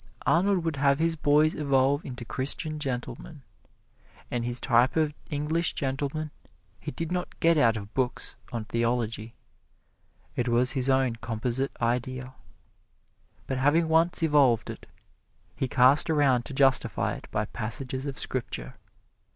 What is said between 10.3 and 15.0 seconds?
it was his own composite idea. But having once evolved it,